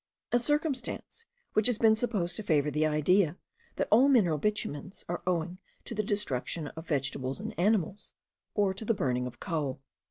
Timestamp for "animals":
7.59-8.15